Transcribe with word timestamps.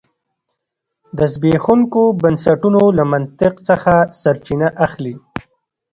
د 1.17 1.19
زبېښونکو 1.33 2.01
بنسټونو 2.21 2.83
له 2.97 3.03
منطق 3.11 3.53
څخه 3.67 3.93
سرچینه 4.21 4.67
اخلي. 4.85 5.15